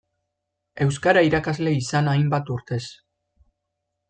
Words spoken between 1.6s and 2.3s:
izana